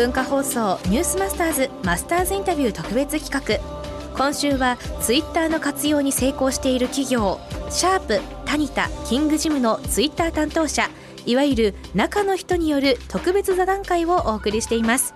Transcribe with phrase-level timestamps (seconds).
[0.00, 4.16] 文化放送ニュースマスターズマスターズインタビュー特別企画。
[4.16, 7.38] 今週はツイッターの活用に成功している企業
[7.68, 10.88] シャープタニタキングジムのツイッター担当者
[11.26, 15.12] いわゆる中の人による特別座談会をお送りしています。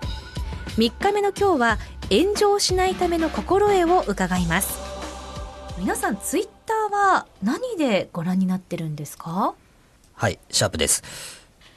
[0.77, 1.79] 3日目の今日は
[2.11, 4.77] 炎上しないための心得を伺います。
[5.79, 9.55] 皆さんツイッターは何でご覧になってるんですか？
[10.13, 11.01] はいシャープです。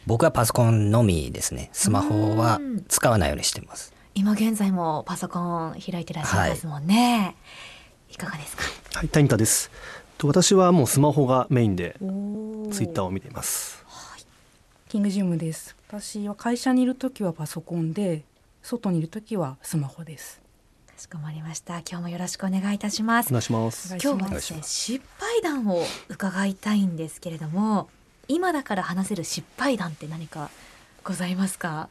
[0.09, 1.69] 僕はパソコンのみですね。
[1.75, 3.93] スマホは使わないようにしてます。
[4.15, 8.63] 今現在もパソコン開いてらっしゃいますもんね、はい、いかがですか？
[8.95, 9.71] はいタニタです。
[10.23, 12.05] 私はもうスマホがメインでツ
[12.85, 14.23] イッターを見ています、はい、
[14.89, 15.77] キングジムです。
[15.89, 18.23] 私は会社にいる時はパソコンで
[18.63, 20.41] 外にいる時はスマホです。
[20.87, 21.81] かしこまりました。
[21.81, 23.27] 今日もよろしくお願いいたします。
[23.27, 23.95] お願いします。
[24.03, 27.91] 今日はですね失敗談を伺いたいんですけれども
[28.29, 30.51] 今だから話せる失敗談って何か
[31.05, 31.89] ございますか？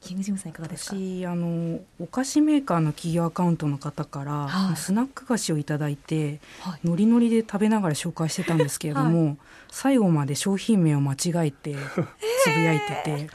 [0.00, 0.96] キングジムさんいかがですか？
[0.96, 9.36] 私あのお菓子メーカーの企業アカウントの方から、はい、スナック菓子をいただいて、はい、ノリノリで食べながら紹介してたんですけれども、はい、
[9.70, 11.16] 最後まで商品名を間違
[11.48, 11.76] えて
[12.44, 13.28] つぶやいてて、え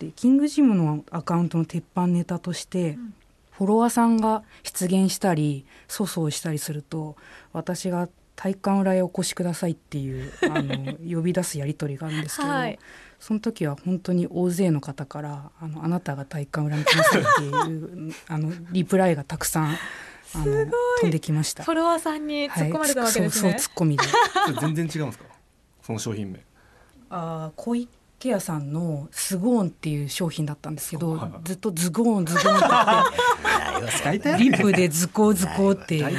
[0.00, 3.14] ー、でキングジムのアカウントの鉄板ネタとして、うん、
[3.52, 7.14] フォロワーさんが出現したり粗相したりすると
[7.52, 12.78] 私が体育館裏へお越しくださいっていうあの呼び出すやり取りがあるんですけど、はい、
[13.18, 19.64] その時は本当に大勢の方から「あのあなたが体育館裏に来なさい」っていうあのリプライがたくさん
[20.34, 20.44] あの
[21.00, 21.64] 飛んできました。
[21.64, 24.04] フォロワーさんに突っ込まれたわけですね、はい、そうそう突っ込みで。
[24.60, 25.24] 全然違うんですか？
[25.82, 26.44] その商品名。
[27.08, 27.74] あ小
[28.18, 36.14] ケアさんのスゴーンっていう商品だったんですけど、はい、ずっとズゴーンズゴーンって リップでズコーズコーって、はい、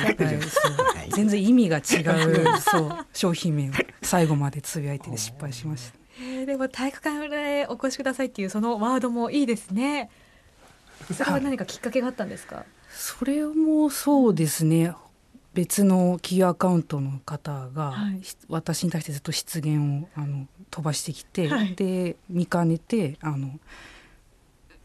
[1.12, 1.84] 全然意味が違う
[2.62, 3.74] そう商品名を
[4.04, 5.98] 最後までつぶやいて失敗しました。
[6.20, 10.10] えー、でも体育館裏へお越しくださいっていうそのワードもいいですね。
[11.16, 12.64] それは何かきっかけがあったんですか？
[12.92, 14.94] それもそうですね。
[15.58, 23.60] 別の企業アカウントの方が、はい、私に対してずっと失言をあの飛ばしてきて、はい、で見かねてあの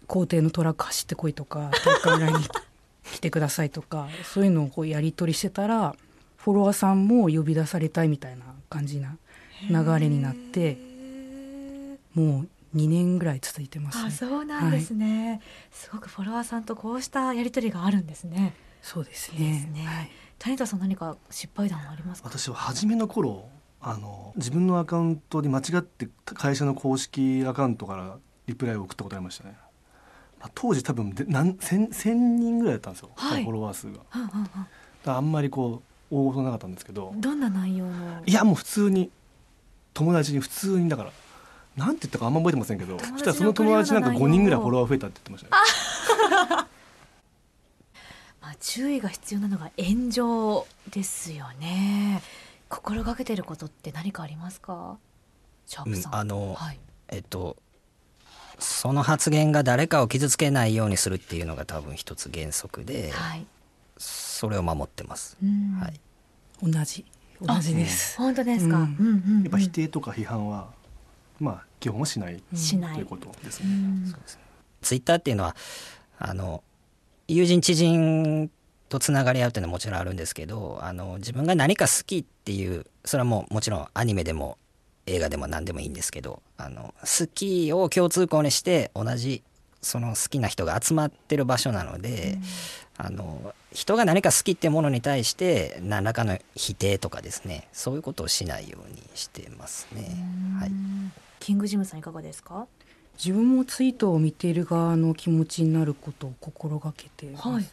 [0.06, 2.46] 校庭のトラック走ってこいとか大会裏に
[3.04, 5.94] 来てくださいとか そういうのをこうやり取りしてたら
[6.38, 9.18] フォロワーさんも呼び出されたいみたいな感じな
[9.68, 10.78] 流れになって
[12.14, 15.40] もう2年ぐらい続いてます、ね、あそうなんですね、はい、
[15.70, 18.54] すごくフォロワーさんとこうしたやり取りがあるんですね。
[18.80, 19.38] そうですね。
[19.38, 19.84] いいすね。
[19.84, 20.10] はい。
[20.38, 22.28] 谷田さん何か失敗談ありますか？
[22.28, 23.48] 私は初めの頃
[23.80, 28.16] あの自分のアカウントに間違って会社の公式アカウントから
[28.46, 29.56] リプライを送ったことありましたね、
[30.40, 34.68] まあ、当時多分で何千千人ぐらいだったんですよ、はい、フォロワー数が、はんはんはん。
[35.16, 37.12] あんまりこう大事なかったんですけど。
[37.16, 38.22] どんな内容の？
[38.26, 39.10] いやもう普通に
[39.94, 41.12] 友達に普通にだから
[41.76, 46.66] なんて言ったかあんま覚えてませんけどそしたらその友達なんか5人ぐらいフォロワー増えたって言ってましたね
[48.42, 52.20] まあ、注意が必要なのが炎上ですよね。
[52.68, 54.98] 心がけてることって何かありますか？
[55.86, 57.56] うん、あの、はい、えっと
[58.58, 63.46] その発言が誰かを傷つけないようにするっていうのが多分一つ原則で、はい、
[63.96, 65.36] それを守ってます。
[65.80, 66.00] はい。
[66.62, 67.04] 同じ
[67.40, 68.18] 同じです。
[68.18, 68.76] 本当ですか。
[68.76, 70.68] うんうんうん、やっぱ否定とか批判は
[71.42, 72.94] まあ基本はしないしない。
[72.94, 73.66] ということですね。
[74.80, 75.56] ツイッターっていうのは
[76.18, 76.62] あの
[77.26, 78.50] 友人知人
[78.88, 84.58] とつながり合うっていうのはもちろんあるんですけどあの自分が何か好きっていうそれはもうもちろんアニメでも
[85.06, 89.42] 映画でも何でもいいんですけどあの好きを共通項にして同じ
[89.80, 92.38] その好きな人が集まってる場所なので、
[93.00, 100.02] うん、あの人が何か好きっていうものに対して何らかの否定とかですねそういうことをしないようにしてますね。
[100.60, 100.72] はい、
[101.42, 102.68] キングジムさんいかがですか？
[103.18, 107.66] 自分もツイートを見ている側の気持ちになることを心がけてます、はい、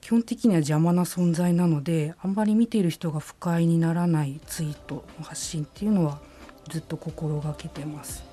[0.00, 6.18] 基本的には邪魔な存在なのであんまり見ている人が不快にならないツイートの発信っていうのは
[6.70, 8.24] ずっと心がけてます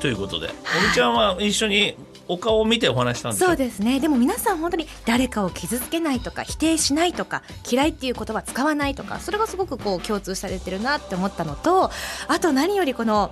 [0.00, 0.50] ということで、お
[0.88, 1.96] みちゃんは一緒に
[2.28, 4.00] お顔を見てお話したんですそうですね。
[4.00, 11.90] でも皆さん本当に誰かを傷つけないとか否定しないとか嫌いっていう言葉使わないとかそれがすごくこう共通されてるなって思ったのと
[12.28, 13.30] あと何よりこの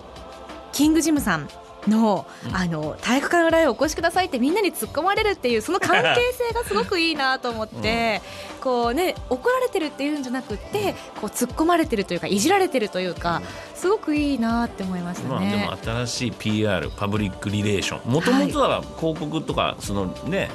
[0.72, 1.48] キングジムさん
[1.88, 8.22] のあの体育館裏へお越しくださいってみんなに突っ込まれるっていうその関係性がすごくいいなと思って、
[8.56, 13.42] うん、こうね怒られてるっていうんじゃなくてこう突っ込まれてるというかいじられてるというか
[13.74, 15.56] すごくいいなって思いましたね。
[15.64, 18.12] まあ、でも新しい PR パブリックリレーション。
[18.12, 20.50] もともとは広告とかそのね、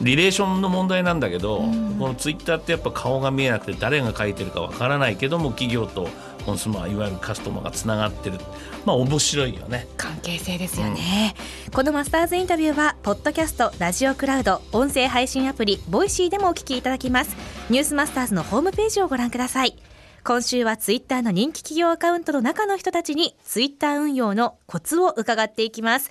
[0.00, 6.08] リレーションの問題なんだけど、うん、このツイッターってやっぱ顔が見えなくて誰が書いてるかわからないけども企業と
[6.44, 8.38] コンスーマーいわゆるカスタマーがつながってる。
[8.84, 9.88] まあ面白いよね。
[9.96, 11.34] 関係性ですよね、
[11.66, 17.36] うん、このマスターズインタビューはポッドキャストラジオクラウド音声配信アプリ Voicy でもお聞きいただきます。
[17.70, 19.76] ニュースマスターズのホームページをご覧ください。
[20.26, 26.10] 今週はツイッターの人気企業アカウントの中の人たちにツイッター運用のコツを伺っていきます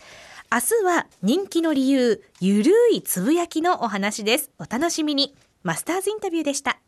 [0.52, 4.52] 明日は人気の理由ゆるいつぶやきのお話です。
[4.60, 5.36] お楽しみに。
[5.64, 6.80] マスターズインタビューでした。